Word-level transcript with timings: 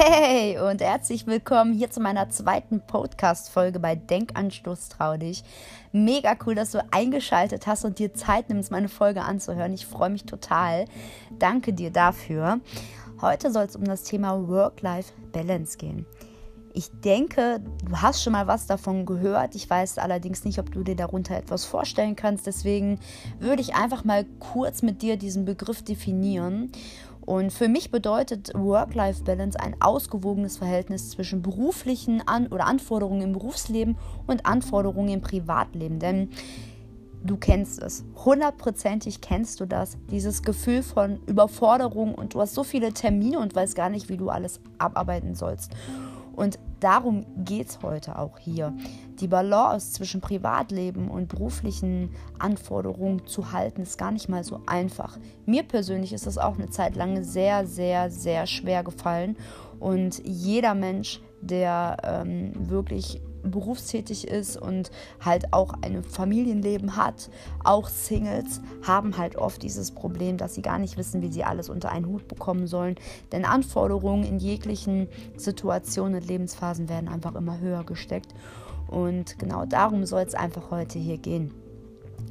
Hey 0.00 0.56
und 0.60 0.80
herzlich 0.80 1.26
willkommen 1.26 1.72
hier 1.72 1.90
zu 1.90 1.98
meiner 1.98 2.30
zweiten 2.30 2.80
Podcast-Folge 2.80 3.80
bei 3.80 3.96
Denkanstoß 3.96 4.90
Trau 4.90 5.16
dich. 5.16 5.42
Mega 5.90 6.36
cool, 6.46 6.54
dass 6.54 6.70
du 6.70 6.86
eingeschaltet 6.92 7.66
hast 7.66 7.84
und 7.84 7.98
dir 7.98 8.14
Zeit 8.14 8.48
nimmst, 8.48 8.70
meine 8.70 8.88
Folge 8.88 9.22
anzuhören. 9.22 9.74
Ich 9.74 9.86
freue 9.86 10.10
mich 10.10 10.22
total. 10.22 10.84
Danke 11.40 11.72
dir 11.72 11.90
dafür. 11.90 12.60
Heute 13.20 13.50
soll 13.50 13.64
es 13.64 13.74
um 13.74 13.82
das 13.82 14.04
Thema 14.04 14.46
Work-Life-Balance 14.46 15.78
gehen. 15.78 16.06
Ich 16.74 16.92
denke, 17.00 17.60
du 17.84 17.96
hast 17.96 18.22
schon 18.22 18.34
mal 18.34 18.46
was 18.46 18.68
davon 18.68 19.04
gehört. 19.04 19.56
Ich 19.56 19.68
weiß 19.68 19.98
allerdings 19.98 20.44
nicht, 20.44 20.60
ob 20.60 20.70
du 20.70 20.84
dir 20.84 20.94
darunter 20.94 21.36
etwas 21.36 21.64
vorstellen 21.64 22.14
kannst. 22.14 22.46
Deswegen 22.46 23.00
würde 23.40 23.62
ich 23.62 23.74
einfach 23.74 24.04
mal 24.04 24.24
kurz 24.38 24.82
mit 24.82 25.02
dir 25.02 25.16
diesen 25.16 25.44
Begriff 25.44 25.82
definieren. 25.82 26.70
Und 27.28 27.52
für 27.52 27.68
mich 27.68 27.90
bedeutet 27.90 28.52
Work-Life-Balance 28.54 29.60
ein 29.60 29.76
ausgewogenes 29.80 30.56
Verhältnis 30.56 31.10
zwischen 31.10 31.42
beruflichen 31.42 32.26
An 32.26 32.46
oder 32.46 32.64
Anforderungen 32.64 33.20
im 33.20 33.32
Berufsleben 33.34 33.98
und 34.26 34.46
Anforderungen 34.46 35.10
im 35.10 35.20
Privatleben. 35.20 35.98
Denn 35.98 36.30
du 37.22 37.36
kennst 37.36 37.82
es. 37.82 38.06
Hundertprozentig 38.24 39.20
kennst 39.20 39.60
du 39.60 39.66
das. 39.66 39.98
Dieses 40.10 40.42
Gefühl 40.42 40.82
von 40.82 41.20
Überforderung 41.26 42.14
und 42.14 42.32
du 42.32 42.40
hast 42.40 42.54
so 42.54 42.64
viele 42.64 42.94
Termine 42.94 43.40
und 43.40 43.54
weißt 43.54 43.74
gar 43.74 43.90
nicht, 43.90 44.08
wie 44.08 44.16
du 44.16 44.30
alles 44.30 44.58
abarbeiten 44.78 45.34
sollst. 45.34 45.72
Und 46.38 46.60
darum 46.78 47.26
geht 47.44 47.68
es 47.68 47.82
heute 47.82 48.16
auch 48.16 48.38
hier. 48.38 48.72
Die 49.18 49.26
Balance 49.26 49.94
zwischen 49.94 50.20
Privatleben 50.20 51.10
und 51.10 51.26
beruflichen 51.26 52.10
Anforderungen 52.38 53.26
zu 53.26 53.50
halten, 53.50 53.82
ist 53.82 53.98
gar 53.98 54.12
nicht 54.12 54.28
mal 54.28 54.44
so 54.44 54.60
einfach. 54.66 55.18
Mir 55.46 55.64
persönlich 55.64 56.12
ist 56.12 56.28
das 56.28 56.38
auch 56.38 56.56
eine 56.56 56.70
Zeit 56.70 56.94
lang 56.94 57.24
sehr, 57.24 57.66
sehr, 57.66 58.08
sehr 58.12 58.46
schwer 58.46 58.84
gefallen. 58.84 59.36
Und 59.80 60.24
jeder 60.24 60.74
Mensch, 60.74 61.20
der 61.40 61.96
ähm, 62.04 62.52
wirklich 62.54 63.20
berufstätig 63.50 64.28
ist 64.28 64.56
und 64.56 64.90
halt 65.20 65.52
auch 65.52 65.74
ein 65.82 66.02
Familienleben 66.02 66.96
hat, 66.96 67.30
auch 67.64 67.88
Singles 67.88 68.60
haben 68.86 69.16
halt 69.18 69.36
oft 69.36 69.62
dieses 69.62 69.90
Problem, 69.90 70.36
dass 70.36 70.54
sie 70.54 70.62
gar 70.62 70.78
nicht 70.78 70.96
wissen, 70.96 71.22
wie 71.22 71.32
sie 71.32 71.44
alles 71.44 71.68
unter 71.68 71.90
einen 71.90 72.06
Hut 72.06 72.28
bekommen 72.28 72.66
sollen. 72.66 72.96
Denn 73.32 73.44
Anforderungen 73.44 74.24
in 74.24 74.38
jeglichen 74.38 75.08
Situationen 75.36 76.20
und 76.20 76.26
Lebensphasen 76.26 76.88
werden 76.88 77.08
einfach 77.08 77.34
immer 77.34 77.58
höher 77.58 77.84
gesteckt. 77.84 78.34
Und 78.88 79.38
genau 79.38 79.66
darum 79.66 80.06
soll 80.06 80.22
es 80.22 80.34
einfach 80.34 80.70
heute 80.70 80.98
hier 80.98 81.18
gehen. 81.18 81.52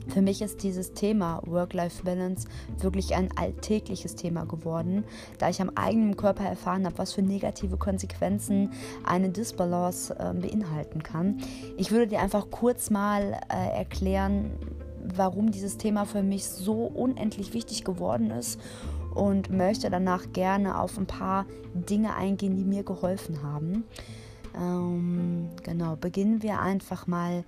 Für 0.07 0.21
mich 0.21 0.41
ist 0.41 0.63
dieses 0.63 0.93
Thema 0.93 1.41
Work-Life-Balance 1.45 2.47
wirklich 2.80 3.16
ein 3.16 3.30
alltägliches 3.38 4.16
Thema 4.16 4.45
geworden, 4.45 5.03
da 5.38 5.49
ich 5.49 5.61
am 5.61 5.69
eigenen 5.75 6.16
Körper 6.16 6.45
erfahren 6.45 6.85
habe, 6.85 6.97
was 6.97 7.13
für 7.13 7.21
negative 7.21 7.77
Konsequenzen 7.77 8.71
eine 9.03 9.30
Disbalance 9.30 10.15
äh, 10.17 10.33
beinhalten 10.33 11.03
kann. 11.03 11.41
Ich 11.77 11.91
würde 11.91 12.08
dir 12.08 12.19
einfach 12.19 12.49
kurz 12.49 12.89
mal 12.89 13.39
äh, 13.49 13.77
erklären, 13.77 14.52
warum 15.15 15.52
dieses 15.52 15.77
Thema 15.77 16.05
für 16.05 16.23
mich 16.23 16.45
so 16.45 16.85
unendlich 16.85 17.53
wichtig 17.53 17.83
geworden 17.83 18.31
ist 18.31 18.59
und 19.13 19.49
möchte 19.49 19.89
danach 19.89 20.31
gerne 20.31 20.80
auf 20.80 20.97
ein 20.97 21.05
paar 21.05 21.45
Dinge 21.73 22.15
eingehen, 22.15 22.55
die 22.55 22.65
mir 22.65 22.83
geholfen 22.83 23.43
haben. 23.43 23.83
Ähm, 24.55 25.49
genau, 25.63 25.95
beginnen 25.95 26.43
wir 26.43 26.59
einfach 26.59 27.08
mal 27.08 27.43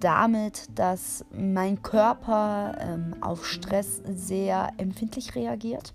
damit, 0.00 0.68
dass 0.78 1.24
mein 1.32 1.82
Körper 1.82 2.76
ähm, 2.80 3.16
auf 3.20 3.46
Stress 3.46 4.02
sehr 4.06 4.70
empfindlich 4.78 5.34
reagiert. 5.34 5.92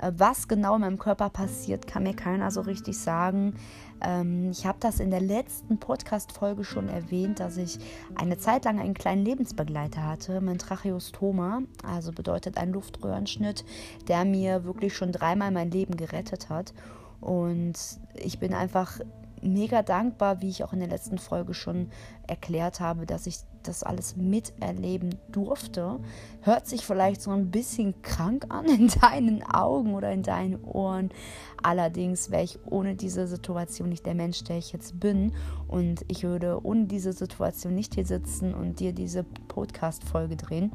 Äh, 0.00 0.12
was 0.16 0.48
genau 0.48 0.74
in 0.74 0.82
meinem 0.82 0.98
Körper 0.98 1.30
passiert, 1.30 1.86
kann 1.86 2.02
mir 2.02 2.14
keiner 2.14 2.50
so 2.50 2.62
richtig 2.62 2.98
sagen. 2.98 3.54
Ähm, 4.00 4.50
ich 4.50 4.66
habe 4.66 4.78
das 4.80 5.00
in 5.00 5.10
der 5.10 5.20
letzten 5.20 5.78
Podcast-Folge 5.78 6.64
schon 6.64 6.88
erwähnt, 6.88 7.40
dass 7.40 7.56
ich 7.56 7.78
eine 8.14 8.38
Zeit 8.38 8.64
lang 8.64 8.80
einen 8.80 8.94
kleinen 8.94 9.24
Lebensbegleiter 9.24 10.02
hatte, 10.02 10.40
mein 10.40 10.58
Tracheostoma, 10.58 11.62
also 11.84 12.12
bedeutet 12.12 12.56
ein 12.58 12.72
Luftröhrenschnitt, 12.72 13.64
der 14.08 14.24
mir 14.24 14.64
wirklich 14.64 14.94
schon 14.94 15.12
dreimal 15.12 15.50
mein 15.50 15.70
Leben 15.70 15.96
gerettet 15.96 16.50
hat. 16.50 16.74
Und 17.20 17.74
ich 18.14 18.40
bin 18.40 18.52
einfach 18.52 18.98
mega 19.42 19.82
dankbar, 19.82 20.40
wie 20.40 20.48
ich 20.48 20.64
auch 20.64 20.72
in 20.72 20.80
der 20.80 20.88
letzten 20.88 21.18
Folge 21.18 21.54
schon 21.54 21.88
erklärt 22.26 22.80
habe, 22.80 23.06
dass 23.06 23.26
ich 23.26 23.38
das 23.62 23.82
alles 23.82 24.16
miterleben 24.16 25.14
durfte. 25.30 26.00
Hört 26.42 26.66
sich 26.66 26.84
vielleicht 26.84 27.22
so 27.22 27.30
ein 27.30 27.50
bisschen 27.50 28.02
krank 28.02 28.46
an 28.48 28.66
in 28.66 28.88
deinen 28.88 29.42
Augen 29.42 29.94
oder 29.94 30.12
in 30.12 30.22
deinen 30.22 30.62
Ohren. 30.64 31.10
Allerdings 31.62 32.30
wäre 32.30 32.44
ich 32.44 32.58
ohne 32.66 32.96
diese 32.96 33.26
Situation 33.26 33.88
nicht 33.88 34.06
der 34.06 34.14
Mensch, 34.14 34.42
der 34.44 34.58
ich 34.58 34.72
jetzt 34.72 34.98
bin. 34.98 35.32
Und 35.68 36.04
ich 36.08 36.24
würde 36.24 36.64
ohne 36.64 36.86
diese 36.86 37.12
Situation 37.12 37.74
nicht 37.74 37.94
hier 37.94 38.06
sitzen 38.06 38.54
und 38.54 38.80
dir 38.80 38.92
diese 38.92 39.24
Podcast-Folge 39.24 40.36
drehen. 40.36 40.72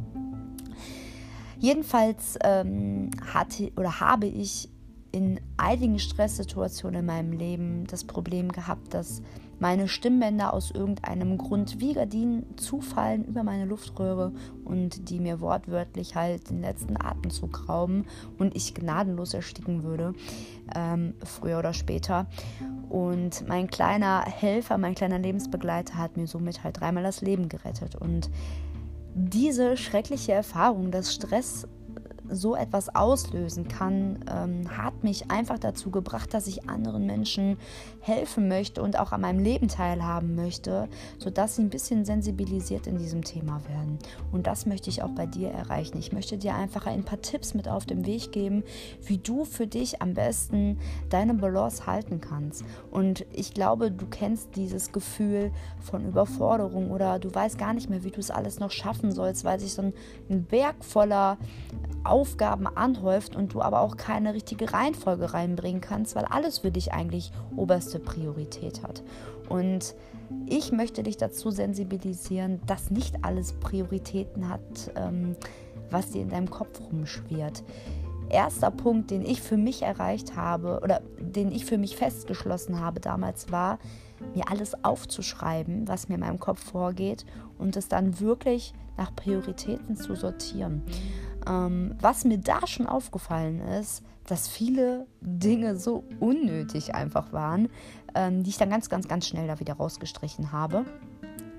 Jedenfalls 1.60 2.38
ähm, 2.44 3.10
hatte 3.34 3.72
oder 3.76 4.00
habe 4.00 4.28
ich 4.28 4.70
in 5.18 5.40
einigen 5.58 5.98
Stresssituationen 5.98 7.00
in 7.00 7.06
meinem 7.08 7.32
Leben 7.32 7.88
das 7.88 8.04
Problem 8.04 8.52
gehabt, 8.52 8.94
dass 8.94 9.24
meine 9.58 9.88
Stimmbänder 9.88 10.54
aus 10.54 10.70
irgendeinem 10.70 11.40
Grund 11.40 11.80
wie 11.80 11.94
Gardinen 11.94 12.46
zufallen 12.56 13.26
über 13.26 13.42
meine 13.42 13.66
Luftröhre 13.66 14.32
und 14.64 15.10
die 15.10 15.20
mir 15.20 15.42
wortwörtlich 15.42 16.14
halt 16.14 16.52
den 16.52 16.62
letzten 16.62 17.02
Atemzug 17.02 17.68
rauben 17.68 18.06
und 18.38 18.56
ich 18.56 18.76
gnadenlos 18.76 19.34
ersticken 19.34 19.82
würde, 19.82 20.14
ähm, 20.76 21.16
früher 21.24 21.58
oder 21.58 21.74
später. 21.74 22.28
Und 22.88 23.48
mein 23.48 23.66
kleiner 23.72 24.22
Helfer, 24.22 24.78
mein 24.78 24.94
kleiner 24.94 25.18
Lebensbegleiter 25.18 25.98
hat 25.98 26.16
mir 26.16 26.28
somit 26.28 26.64
halt 26.64 26.80
dreimal 26.80 27.02
das 27.02 27.22
Leben 27.22 27.50
gerettet. 27.50 27.96
Und 27.96 28.30
diese 29.16 29.78
schreckliche 29.78 30.34
Erfahrung, 30.34 30.92
dass 30.92 31.16
Stress 31.16 31.68
so 32.30 32.56
etwas 32.56 32.94
auslösen 32.94 33.68
kann, 33.68 34.20
ähm, 34.30 34.78
hat 34.78 34.97
mich 35.04 35.32
einfach 35.32 35.60
dazu 35.60 35.92
gebracht, 35.92 36.34
dass 36.34 36.48
ich 36.48 36.70
anderen 36.70 37.06
Menschen 37.06 37.58
helfen 38.00 38.48
möchte 38.48 38.82
und 38.82 39.00
auch 39.00 39.12
an 39.12 39.22
meinem 39.22 39.40
Leben 39.40 39.68
teilhaben 39.68 40.36
möchte, 40.36 40.88
sodass 41.20 41.56
sie 41.56 41.64
ein 41.64 41.70
bisschen 41.70 42.06
sensibilisiert 42.06 42.88
in 42.88 42.98
diesem 42.98 43.24
Thema 43.24 43.62
werden. 43.68 44.00
Und 44.32 44.48
das 44.48 44.66
möchte 44.66 44.90
ich 44.90 45.04
auch 45.04 45.12
bei 45.12 45.26
dir 45.26 45.50
erreichen. 45.50 45.98
Ich 45.98 46.12
möchte 46.12 46.38
dir 46.38 46.56
einfach 46.56 46.86
ein 46.86 47.04
paar 47.04 47.22
Tipps 47.22 47.54
mit 47.54 47.68
auf 47.68 47.86
den 47.86 48.06
Weg 48.06 48.32
geben, 48.32 48.64
wie 49.06 49.18
du 49.18 49.46
für 49.46 49.68
dich 49.68 50.02
am 50.02 50.14
besten 50.14 50.80
deine 51.10 51.34
Balance 51.34 51.86
halten 51.86 52.22
kannst. 52.22 52.64
Und 52.92 53.26
ich 53.34 53.54
glaube, 53.54 53.92
du 53.92 54.06
kennst 54.06 54.56
dieses 54.56 54.92
Gefühl 54.92 55.52
von 55.80 56.06
Überforderung 56.06 56.92
oder 56.92 57.20
du 57.20 57.34
weißt 57.34 57.58
gar 57.58 57.74
nicht 57.74 57.90
mehr, 57.90 58.04
wie 58.04 58.12
du 58.12 58.20
es 58.20 58.32
alles 58.32 58.60
noch 58.60 58.72
schaffen 58.72 59.12
sollst, 59.12 59.44
weil 59.44 59.60
sich 59.60 59.74
so 59.74 59.82
ein 59.82 60.44
Berg 60.46 60.84
voller 60.84 61.38
Aufgaben 62.04 62.68
anhäuft 62.68 63.36
und 63.36 63.54
du 63.54 63.62
aber 63.62 63.82
auch 63.82 63.98
keine 63.98 64.34
richtige 64.34 64.72
Reihenfolge 64.72 64.87
reinbringen 65.34 65.82
kannst, 65.82 66.16
weil 66.16 66.26
alles 66.26 66.60
für 66.60 66.72
dich 66.72 66.94
eigentlich 66.94 67.32
oberste 67.56 68.00
Priorität 68.00 68.84
hat. 68.84 69.04
Und 69.50 69.96
ich 70.46 70.72
möchte 70.72 71.04
dich 71.04 71.18
dazu 71.18 71.52
sensibilisieren, 71.52 72.62
dass 72.66 72.92
nicht 72.92 73.24
alles 73.24 73.54
Prioritäten 73.54 74.50
hat, 74.50 74.92
ähm, 74.96 75.36
was 75.90 76.12
dir 76.12 76.22
in 76.22 76.30
deinem 76.30 76.50
Kopf 76.50 76.82
rumschwirrt. 76.82 77.64
Erster 78.30 78.72
Punkt, 78.72 79.12
den 79.12 79.26
ich 79.26 79.42
für 79.42 79.56
mich 79.56 79.84
erreicht 79.84 80.36
habe 80.36 80.82
oder 80.84 81.02
den 81.18 81.52
ich 81.52 81.66
für 81.66 81.78
mich 81.78 81.96
festgeschlossen 81.96 82.82
habe 82.82 83.00
damals 83.00 83.52
war, 83.52 83.80
mir 84.36 84.50
alles 84.50 84.84
aufzuschreiben, 84.84 85.88
was 85.88 86.10
mir 86.10 86.16
in 86.16 86.22
meinem 86.22 86.40
Kopf 86.40 86.62
vorgeht 86.62 87.26
und 87.58 87.78
es 87.78 87.88
dann 87.88 88.20
wirklich 88.20 88.74
nach 88.98 89.16
Prioritäten 89.16 89.96
zu 89.96 90.16
sortieren. 90.16 90.82
Ähm, 91.48 91.96
was 92.00 92.26
mir 92.26 92.38
da 92.40 92.66
schon 92.68 92.88
aufgefallen 92.88 93.62
ist, 93.62 94.04
dass 94.26 94.48
viele 94.48 95.08
Dinge 95.22 95.78
so 95.78 96.04
unnötig 96.20 96.94
einfach 96.94 97.32
waren, 97.32 97.70
ähm, 98.16 98.44
die 98.44 98.50
ich 98.50 98.58
dann 98.58 98.70
ganz, 98.70 98.90
ganz, 98.90 99.08
ganz 99.08 99.28
schnell 99.28 99.48
da 99.48 99.60
wieder 99.60 99.76
rausgestrichen 99.76 100.52
habe 100.52 100.86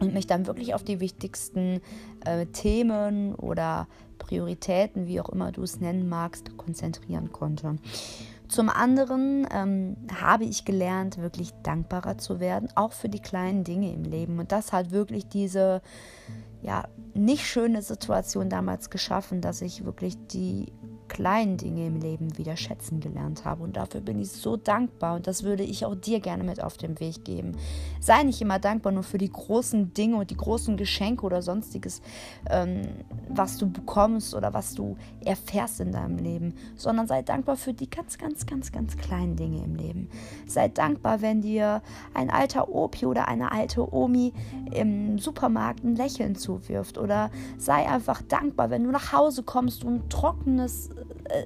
und 0.01 0.15
mich 0.15 0.27
dann 0.27 0.47
wirklich 0.47 0.75
auf 0.75 0.85
die 0.85 1.01
wichtigsten 1.01 1.81
äh, 2.25 2.47
Themen 2.47 3.35
oder 3.35 3.89
Prioritäten, 4.19 5.07
wie 5.07 5.21
auch 5.21 5.29
immer 5.29 5.53
du 5.53 5.63
es 5.63 5.81
nennen 5.81 6.09
magst, 6.09 6.57
konzentrieren 6.57 7.33
konnte. 7.33 7.77
Zum 8.49 8.71
anderen 8.71 9.47
ähm, 9.53 9.97
habe 10.23 10.45
ich 10.45 10.65
gelernt, 10.65 11.19
wirklich 11.19 11.53
dankbarer 11.63 12.17
zu 12.17 12.41
werden, 12.41 12.69
auch 12.77 12.93
für 12.93 13.09
die 13.09 13.21
kleinen 13.21 13.63
Dinge 13.63 13.93
im 13.93 14.05
Leben. 14.05 14.39
Und 14.39 14.53
das 14.53 14.73
hat 14.73 14.91
wirklich 14.91 15.29
diese 15.29 15.83
ja, 16.63 16.89
nicht 17.15 17.47
schöne 17.47 17.83
Situation 17.83 18.49
damals 18.49 18.91
geschaffen, 18.91 19.41
dass 19.41 19.63
ich 19.63 19.85
wirklich 19.85 20.17
die 20.29 20.73
kleinen 21.19 21.57
Dinge 21.57 21.85
im 21.85 21.97
Leben 21.97 22.39
wieder 22.39 22.57
schätzen 22.57 23.01
gelernt 23.01 23.45
habe. 23.45 23.65
Und 23.65 23.77
dafür 23.77 24.01
bin 24.01 24.21
ich 24.21 24.31
so 24.31 24.57
dankbar. 24.57 25.17
Und 25.17 25.27
das 25.27 25.43
würde 25.43 25.65
ich 25.65 25.85
auch 25.85 25.97
dir 25.97 26.21
gerne 26.21 26.45
mit 26.45 26.63
auf 26.63 26.77
den 26.77 27.01
Weg 27.01 27.25
geben. 27.25 27.57
Sei 28.01 28.23
nicht 28.23 28.41
immer 28.41 28.61
dankbar 28.61 28.93
nur 28.93 29.03
für 29.03 29.19
die 29.19 29.31
großen 29.31 29.93
Dinge 29.95 30.17
und 30.17 30.31
die 30.31 30.37
großen 30.37 30.77
Geschenke 30.77 31.27
oder 31.27 31.43
sonstiges, 31.43 32.03
ähm, 32.49 32.83
was 33.29 33.59
du 33.59 33.69
bekommst 33.69 34.33
oder 34.33 34.55
was 34.55 34.77
du 34.77 34.97
erfährst 35.25 35.81
in 35.81 35.91
deinem 35.91 36.19
Leben, 36.19 36.55
sondern 36.77 37.09
sei 37.09 37.23
dankbar 37.23 37.57
für 37.57 37.75
die 37.75 37.91
ganz, 37.91 38.17
ganz, 38.17 38.47
ganz, 38.47 38.71
ganz 38.71 38.97
kleinen 38.97 39.35
Dinge 39.35 39.65
im 39.65 39.75
Leben. 39.75 40.09
Sei 40.47 40.69
dankbar, 40.69 41.21
wenn 41.21 41.41
dir 41.41 41.83
ein 42.15 42.31
alter 42.31 42.69
Opi 42.69 43.07
oder 43.07 43.27
eine 43.27 43.51
alte 43.51 43.93
Omi 43.93 44.33
im 44.73 45.19
Supermarkt 45.19 45.83
ein 45.83 45.97
Lächeln 45.97 46.37
zuwirft. 46.37 46.97
Oder 46.97 47.33
sei 47.59 47.89
einfach 47.89 48.23
dankbar, 48.23 48.71
wenn 48.71 48.85
du 48.85 48.93
nach 48.93 49.13
Hause 49.13 49.43
kommst 49.43 49.83
und 49.83 50.11
trockenes, 50.11 50.91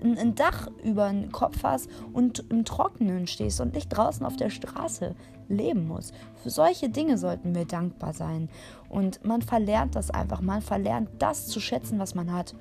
ein 0.02 0.34
Dach 0.34 0.68
über 0.82 1.08
den 1.08 1.32
Kopf 1.32 1.62
hast 1.62 1.88
und 2.12 2.44
im 2.50 2.64
Trockenen 2.64 3.26
stehst 3.26 3.60
und 3.60 3.74
nicht 3.74 3.88
draußen 3.88 4.24
auf 4.24 4.36
der 4.36 4.50
Straße 4.50 5.14
leben 5.48 5.86
musst. 5.86 6.14
Für 6.42 6.50
solche 6.50 6.88
Dinge 6.88 7.18
sollten 7.18 7.54
wir 7.54 7.64
dankbar 7.64 8.12
sein. 8.12 8.48
Und 8.88 9.24
man 9.24 9.42
verlernt 9.42 9.94
das 9.94 10.10
einfach. 10.10 10.40
Man 10.40 10.62
verlernt 10.62 11.08
das 11.18 11.46
zu 11.46 11.60
schätzen, 11.60 11.98
was 11.98 12.14
man 12.14 12.32
hat. 12.32 12.54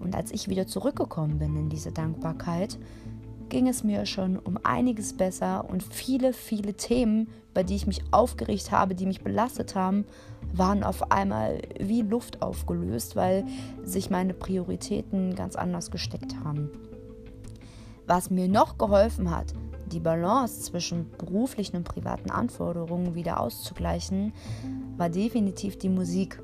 Und 0.00 0.14
als 0.14 0.30
ich 0.30 0.48
wieder 0.48 0.66
zurückgekommen 0.66 1.38
bin 1.38 1.56
in 1.56 1.68
diese 1.68 1.92
Dankbarkeit, 1.92 2.78
ging 3.48 3.68
es 3.68 3.84
mir 3.84 4.06
schon 4.06 4.38
um 4.38 4.58
einiges 4.62 5.12
besser 5.16 5.68
und 5.68 5.82
viele, 5.82 6.32
viele 6.32 6.74
Themen, 6.74 7.28
bei 7.54 7.62
die 7.62 7.76
ich 7.76 7.86
mich 7.86 8.02
aufgeregt 8.10 8.70
habe, 8.70 8.94
die 8.94 9.06
mich 9.06 9.22
belastet 9.22 9.74
haben, 9.74 10.04
waren 10.52 10.84
auf 10.84 11.10
einmal 11.10 11.60
wie 11.80 12.02
Luft 12.02 12.42
aufgelöst, 12.42 13.16
weil 13.16 13.44
sich 13.82 14.10
meine 14.10 14.34
Prioritäten 14.34 15.34
ganz 15.34 15.56
anders 15.56 15.90
gesteckt 15.90 16.36
haben. 16.44 16.70
Was 18.06 18.30
mir 18.30 18.48
noch 18.48 18.78
geholfen 18.78 19.30
hat, 19.30 19.52
die 19.92 20.00
Balance 20.00 20.62
zwischen 20.62 21.10
beruflichen 21.18 21.76
und 21.76 21.84
privaten 21.84 22.30
Anforderungen 22.30 23.14
wieder 23.14 23.40
auszugleichen, 23.40 24.32
war 24.96 25.10
definitiv 25.10 25.78
die 25.78 25.88
Musik. 25.88 26.40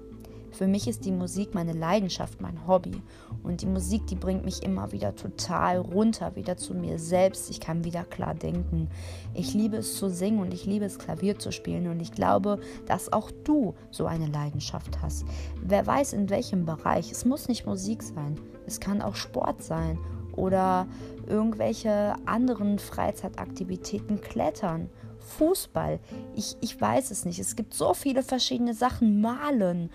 Für 0.54 0.68
mich 0.68 0.86
ist 0.86 1.04
die 1.04 1.10
Musik 1.10 1.52
meine 1.52 1.72
Leidenschaft, 1.72 2.40
mein 2.40 2.66
Hobby. 2.68 3.02
Und 3.42 3.60
die 3.60 3.66
Musik, 3.66 4.06
die 4.06 4.14
bringt 4.14 4.44
mich 4.44 4.62
immer 4.62 4.92
wieder 4.92 5.16
total 5.16 5.78
runter, 5.78 6.36
wieder 6.36 6.56
zu 6.56 6.74
mir 6.74 7.00
selbst. 7.00 7.50
Ich 7.50 7.58
kann 7.58 7.82
wieder 7.82 8.04
klar 8.04 8.34
denken. 8.34 8.88
Ich 9.34 9.52
liebe 9.52 9.78
es 9.78 9.96
zu 9.96 10.08
singen 10.08 10.38
und 10.38 10.54
ich 10.54 10.64
liebe 10.64 10.84
es 10.84 11.00
Klavier 11.00 11.40
zu 11.40 11.50
spielen. 11.50 11.88
Und 11.88 11.98
ich 11.98 12.12
glaube, 12.12 12.60
dass 12.86 13.12
auch 13.12 13.32
du 13.42 13.74
so 13.90 14.06
eine 14.06 14.26
Leidenschaft 14.26 15.02
hast. 15.02 15.24
Wer 15.60 15.84
weiß 15.84 16.12
in 16.12 16.30
welchem 16.30 16.64
Bereich. 16.64 17.10
Es 17.10 17.24
muss 17.24 17.48
nicht 17.48 17.66
Musik 17.66 18.04
sein. 18.04 18.38
Es 18.64 18.78
kann 18.78 19.02
auch 19.02 19.16
Sport 19.16 19.60
sein 19.60 19.98
oder 20.36 20.86
irgendwelche 21.26 22.14
anderen 22.26 22.78
Freizeitaktivitäten, 22.78 24.20
Klettern. 24.20 24.88
Fußball. 25.18 26.00
Ich, 26.34 26.56
ich 26.60 26.80
weiß 26.80 27.10
es 27.10 27.24
nicht. 27.24 27.38
Es 27.38 27.56
gibt 27.56 27.74
so 27.74 27.94
viele 27.94 28.22
verschiedene 28.22 28.74
Sachen. 28.74 29.20
Malen 29.20 29.90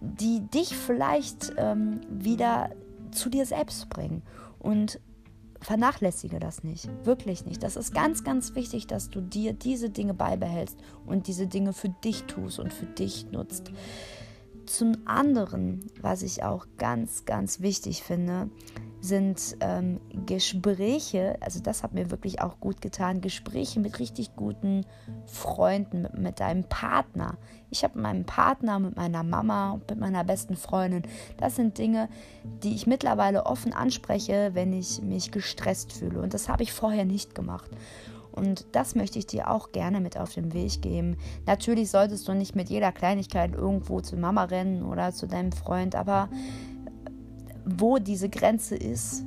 die 0.00 0.40
dich 0.52 0.76
vielleicht 0.76 1.52
ähm, 1.56 2.00
wieder 2.10 2.70
zu 3.10 3.30
dir 3.30 3.46
selbst 3.46 3.88
bringen. 3.88 4.22
Und 4.58 5.00
vernachlässige 5.60 6.38
das 6.38 6.64
nicht, 6.64 6.88
wirklich 7.04 7.44
nicht. 7.44 7.62
Das 7.62 7.76
ist 7.76 7.94
ganz, 7.94 8.24
ganz 8.24 8.54
wichtig, 8.54 8.86
dass 8.86 9.10
du 9.10 9.20
dir 9.20 9.52
diese 9.52 9.90
Dinge 9.90 10.14
beibehältst 10.14 10.78
und 11.06 11.26
diese 11.26 11.46
Dinge 11.46 11.72
für 11.72 11.88
dich 11.88 12.24
tust 12.24 12.58
und 12.58 12.72
für 12.72 12.86
dich 12.86 13.30
nutzt. 13.30 13.72
Zum 14.66 14.96
anderen, 15.04 15.86
was 16.00 16.22
ich 16.22 16.42
auch 16.42 16.66
ganz, 16.76 17.24
ganz 17.24 17.60
wichtig 17.60 18.02
finde, 18.02 18.50
sind 19.06 19.56
ähm, 19.60 20.00
Gespräche, 20.26 21.36
also 21.40 21.60
das 21.60 21.82
hat 21.82 21.94
mir 21.94 22.10
wirklich 22.10 22.42
auch 22.42 22.60
gut 22.60 22.80
getan, 22.80 23.20
Gespräche 23.20 23.80
mit 23.80 23.98
richtig 23.98 24.36
guten 24.36 24.84
Freunden, 25.26 26.02
mit, 26.02 26.18
mit 26.18 26.40
deinem 26.40 26.64
Partner. 26.64 27.38
Ich 27.70 27.84
habe 27.84 27.94
mit 27.94 28.02
meinem 28.02 28.24
Partner, 28.24 28.78
mit 28.78 28.96
meiner 28.96 29.22
Mama 29.22 29.80
mit 29.88 29.98
meiner 29.98 30.24
besten 30.24 30.56
Freundin. 30.56 31.02
Das 31.36 31.56
sind 31.56 31.78
Dinge, 31.78 32.08
die 32.62 32.74
ich 32.74 32.86
mittlerweile 32.86 33.46
offen 33.46 33.72
anspreche, 33.72 34.50
wenn 34.54 34.72
ich 34.72 35.02
mich 35.02 35.30
gestresst 35.30 35.92
fühle. 35.92 36.20
Und 36.20 36.34
das 36.34 36.48
habe 36.48 36.62
ich 36.62 36.72
vorher 36.72 37.04
nicht 37.04 37.34
gemacht. 37.34 37.70
Und 38.32 38.66
das 38.72 38.94
möchte 38.94 39.18
ich 39.18 39.26
dir 39.26 39.50
auch 39.50 39.72
gerne 39.72 40.00
mit 40.00 40.18
auf 40.18 40.34
den 40.34 40.52
Weg 40.52 40.82
geben. 40.82 41.16
Natürlich 41.46 41.90
solltest 41.90 42.28
du 42.28 42.34
nicht 42.34 42.54
mit 42.54 42.68
jeder 42.68 42.92
Kleinigkeit 42.92 43.54
irgendwo 43.54 44.00
zu 44.00 44.16
Mama 44.16 44.44
rennen 44.44 44.84
oder 44.84 45.12
zu 45.12 45.26
deinem 45.26 45.52
Freund, 45.52 45.94
aber 45.94 46.28
wo 47.66 47.98
diese 47.98 48.28
Grenze 48.28 48.76
ist, 48.76 49.24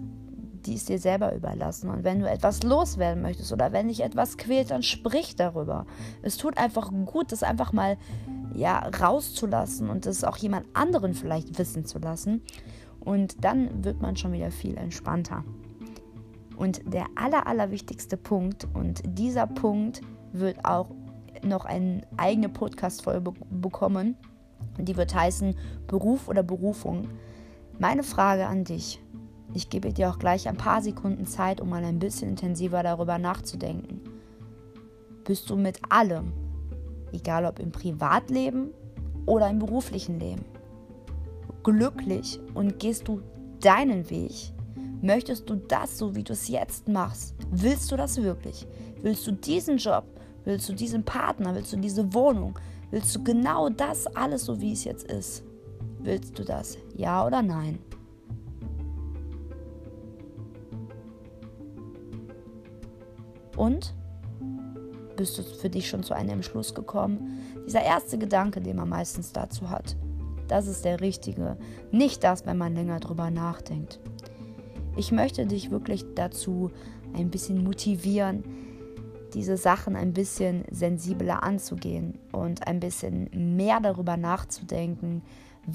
die 0.65 0.73
ist 0.75 0.89
dir 0.89 0.99
selber 0.99 1.35
überlassen. 1.35 1.89
Und 1.89 2.03
wenn 2.03 2.19
du 2.19 2.29
etwas 2.29 2.63
loswerden 2.63 3.21
möchtest 3.21 3.51
oder 3.51 3.71
wenn 3.71 3.89
dich 3.89 4.01
etwas 4.01 4.37
quält, 4.37 4.71
dann 4.71 4.83
sprich 4.83 5.35
darüber. 5.35 5.85
Es 6.21 6.37
tut 6.37 6.57
einfach 6.57 6.91
gut, 7.05 7.31
das 7.31 7.43
einfach 7.43 7.73
mal 7.73 7.97
ja, 8.53 8.79
rauszulassen 8.79 9.89
und 9.89 10.05
das 10.05 10.23
auch 10.23 10.37
jemand 10.37 10.65
anderen 10.73 11.13
vielleicht 11.13 11.57
wissen 11.59 11.85
zu 11.85 11.99
lassen. 11.99 12.41
Und 12.99 13.43
dann 13.43 13.83
wird 13.83 14.01
man 14.01 14.15
schon 14.15 14.33
wieder 14.33 14.51
viel 14.51 14.77
entspannter. 14.77 15.43
Und 16.57 16.81
der 16.93 17.05
aller, 17.15 17.47
allerwichtigste 17.47 18.17
Punkt, 18.17 18.67
und 18.73 19.01
dieser 19.05 19.47
Punkt 19.47 20.01
wird 20.33 20.65
auch 20.65 20.89
noch 21.41 21.65
eine 21.65 22.01
eigene 22.17 22.49
Podcast-Folge 22.49 23.33
bekommen, 23.49 24.17
die 24.77 24.97
wird 24.97 25.15
heißen 25.15 25.55
Beruf 25.87 26.27
oder 26.27 26.43
Berufung. 26.43 27.07
Meine 27.81 28.03
Frage 28.03 28.45
an 28.45 28.65
dich. 28.65 29.01
Ich 29.53 29.69
gebe 29.69 29.93
dir 29.93 30.09
auch 30.09 30.19
gleich 30.19 30.49
ein 30.49 30.57
paar 30.57 30.81
Sekunden 30.81 31.25
Zeit, 31.25 31.61
um 31.61 31.69
mal 31.69 31.81
ein 31.85 31.97
bisschen 31.97 32.31
intensiver 32.31 32.83
darüber 32.83 33.17
nachzudenken. 33.17 34.01
Bist 35.23 35.49
du 35.49 35.55
mit 35.55 35.79
allem, 35.87 36.33
egal 37.13 37.45
ob 37.45 37.57
im 37.57 37.71
Privatleben 37.71 38.71
oder 39.25 39.49
im 39.49 39.59
beruflichen 39.59 40.19
Leben, 40.19 40.43
glücklich 41.63 42.41
und 42.53 42.79
gehst 42.79 43.07
du 43.07 43.21
deinen 43.61 44.09
Weg? 44.09 44.51
Möchtest 45.01 45.49
du 45.49 45.55
das 45.55 45.97
so, 45.97 46.13
wie 46.15 46.23
du 46.23 46.33
es 46.33 46.49
jetzt 46.49 46.89
machst? 46.89 47.33
Willst 47.49 47.89
du 47.93 47.95
das 47.95 48.21
wirklich? 48.21 48.67
Willst 49.01 49.25
du 49.25 49.31
diesen 49.31 49.77
Job? 49.77 50.03
Willst 50.43 50.67
du 50.67 50.73
diesen 50.73 51.05
Partner? 51.05 51.55
Willst 51.55 51.71
du 51.71 51.77
diese 51.77 52.13
Wohnung? 52.13 52.59
Willst 52.91 53.15
du 53.15 53.23
genau 53.23 53.69
das 53.69 54.05
alles 54.17 54.43
so, 54.43 54.59
wie 54.59 54.73
es 54.73 54.83
jetzt 54.83 55.09
ist? 55.09 55.45
Willst 55.99 56.39
du 56.39 56.43
das? 56.43 56.77
Ja 56.95 57.25
oder 57.25 57.41
nein? 57.41 57.79
Und? 63.57 63.93
Bist 65.17 65.37
du 65.37 65.43
für 65.43 65.69
dich 65.69 65.89
schon 65.89 66.03
zu 66.03 66.13
einem 66.13 66.29
Entschluss 66.29 66.73
gekommen? 66.73 67.39
Dieser 67.65 67.81
erste 67.81 68.17
Gedanke, 68.17 68.61
den 68.61 68.77
man 68.77 68.87
meistens 68.87 69.33
dazu 69.33 69.69
hat, 69.69 69.97
das 70.47 70.65
ist 70.67 70.85
der 70.85 71.01
richtige. 71.01 71.57
Nicht 71.91 72.23
das, 72.23 72.45
wenn 72.45 72.57
man 72.57 72.73
länger 72.73 73.01
drüber 73.01 73.29
nachdenkt. 73.29 73.99
Ich 74.95 75.11
möchte 75.11 75.45
dich 75.45 75.71
wirklich 75.71 76.05
dazu 76.15 76.71
ein 77.13 77.29
bisschen 77.29 77.63
motivieren, 77.63 78.43
diese 79.33 79.57
Sachen 79.57 79.95
ein 79.95 80.13
bisschen 80.13 80.63
sensibler 80.71 81.43
anzugehen 81.43 82.17
und 82.31 82.65
ein 82.67 82.79
bisschen 82.79 83.29
mehr 83.55 83.79
darüber 83.81 84.17
nachzudenken, 84.17 85.21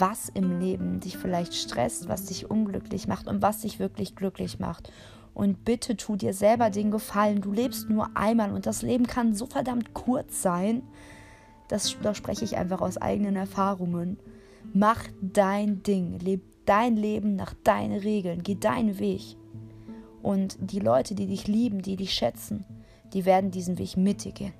was 0.01 0.29
im 0.29 0.61
Leben 0.61 1.01
dich 1.01 1.17
vielleicht 1.17 1.55
stresst, 1.55 2.09
was 2.09 2.27
dich 2.27 2.51
unglücklich 2.51 3.09
macht 3.09 3.27
und 3.27 3.43
was 3.43 3.61
dich 3.61 3.79
wirklich 3.79 4.15
glücklich 4.17 4.59
macht. 4.59 4.93
Und 5.35 5.65
bitte 5.65 5.97
tu 5.97 6.17
dir 6.17 6.33
selber 6.33 6.71
den 6.71 6.91
Gefallen. 6.91 7.41
Du 7.41 7.53
lebst 7.53 7.91
nur 7.91 8.17
einmal 8.17 8.53
und 8.53 8.67
das 8.67 8.83
Leben 8.83 9.07
kann 9.07 9.35
so 9.35 9.47
verdammt 9.47 9.93
kurz 9.93 10.43
sein. 10.43 10.83
Das, 11.69 11.97
da 12.03 12.15
spreche 12.15 12.45
ich 12.45 12.57
einfach 12.57 12.81
aus 12.81 12.99
eigenen 12.99 13.37
Erfahrungen. 13.37 14.19
Mach 14.73 15.03
dein 15.21 15.83
Ding. 15.83 16.19
Leb 16.21 16.43
dein 16.67 16.97
Leben 16.97 17.35
nach 17.35 17.55
deinen 17.65 17.99
Regeln. 17.99 18.43
Geh 18.43 18.55
deinen 18.55 18.99
Weg. 18.99 19.37
Und 20.23 20.57
die 20.61 20.81
Leute, 20.81 21.15
die 21.15 21.27
dich 21.27 21.49
lieben, 21.49 21.83
die 21.83 21.97
dich 21.97 22.15
schätzen, 22.15 22.65
die 23.13 23.25
werden 23.25 23.51
diesen 23.51 23.79
Weg 23.79 23.97
mit 23.97 24.25
dir 24.25 24.33
gehen. 24.33 24.55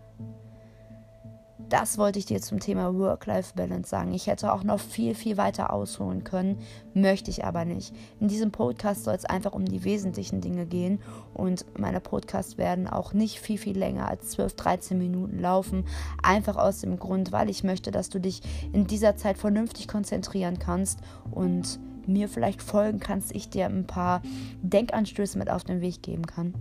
Das 1.75 1.99
wollte 1.99 2.21
ich 2.21 2.27
dir 2.27 2.41
zum 2.41 2.61
Thema 2.61 2.97
Work-Life-Balance 2.97 3.91
sagen. 3.91 4.15
Ich 4.15 4.29
hätte 4.29 4.53
auch 4.53 4.63
noch 4.63 4.79
viel, 4.79 5.17
viel 5.17 5.37
weiter 5.37 5.73
ausholen 5.73 6.23
können, 6.23 6.61
möchte 6.95 7.33
ich 7.33 7.45
aber 7.45 7.65
nicht. 7.65 7.93
In 8.21 8.29
diesem 8.29 8.53
Podcast 8.53 9.03
soll 9.03 9.17
es 9.17 9.25
einfach 9.25 9.55
um 9.55 9.65
die 9.65 9.83
wesentlichen 9.83 10.41
Dinge 10.41 10.67
gehen 10.67 11.01
und 11.35 11.67
meine 11.77 11.99
Podcasts 11.99 12.59
werden 12.59 12.87
auch 12.87 13.13
nicht 13.13 13.41
viel, 13.41 13.59
viel 13.59 13.77
länger 13.77 14.07
als 14.07 14.31
12, 14.31 14.55
13 14.55 14.99
Minuten 14.99 15.41
laufen. 15.41 15.85
Einfach 16.23 16.55
aus 16.55 16.79
dem 16.81 16.97
Grund, 16.97 17.33
weil 17.33 17.51
ich 17.51 17.65
möchte, 17.65 17.91
dass 17.91 18.09
du 18.09 18.21
dich 18.21 18.43
in 18.73 18.87
dieser 18.87 19.17
Zeit 19.17 19.37
vernünftig 19.37 19.89
konzentrieren 19.89 20.61
kannst 20.61 21.01
und 21.33 21.81
mir 22.07 22.29
vielleicht 22.29 22.63
folgen 22.63 23.01
kannst, 23.01 23.35
ich 23.35 23.51
dir 23.51 23.67
ein 23.67 23.89
paar 23.89 24.23
Denkanstöße 24.63 25.37
mit 25.37 25.51
auf 25.51 25.65
den 25.65 25.81
Weg 25.81 26.05
geben 26.05 26.25
kann. 26.25 26.55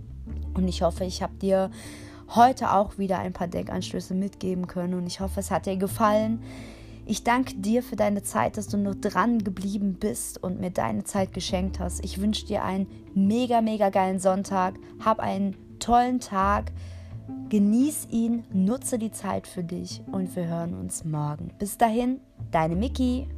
Und 0.54 0.66
ich 0.66 0.82
hoffe, 0.82 1.04
ich 1.04 1.22
habe 1.22 1.34
dir 1.34 1.70
heute 2.36 2.72
auch 2.72 2.98
wieder 2.98 3.18
ein 3.18 3.32
paar 3.32 3.48
Denkanstöße 3.48 4.14
mitgeben 4.14 4.66
können 4.66 4.94
und 4.94 5.06
ich 5.06 5.20
hoffe, 5.20 5.40
es 5.40 5.50
hat 5.50 5.66
dir 5.66 5.76
gefallen. 5.76 6.42
Ich 7.06 7.22
danke 7.22 7.54
dir 7.56 7.82
für 7.82 7.96
deine 7.96 8.22
Zeit, 8.22 8.56
dass 8.56 8.66
du 8.66 8.78
nur 8.78 8.94
dran 8.94 9.44
geblieben 9.44 9.94
bist 10.00 10.42
und 10.42 10.60
mir 10.60 10.70
deine 10.70 11.04
Zeit 11.04 11.34
geschenkt 11.34 11.78
hast. 11.78 12.02
Ich 12.02 12.20
wünsche 12.20 12.46
dir 12.46 12.64
einen 12.64 12.86
mega, 13.14 13.60
mega 13.60 13.90
geilen 13.90 14.18
Sonntag. 14.18 14.74
Hab 15.04 15.20
einen 15.20 15.54
tollen 15.78 16.20
Tag. 16.20 16.72
Genieß 17.50 18.08
ihn, 18.10 18.44
nutze 18.52 18.98
die 18.98 19.10
Zeit 19.10 19.46
für 19.46 19.62
dich 19.62 20.02
und 20.10 20.34
wir 20.34 20.46
hören 20.46 20.74
uns 20.74 21.04
morgen. 21.04 21.52
Bis 21.58 21.76
dahin, 21.76 22.20
deine 22.50 22.74
Miki. 22.74 23.28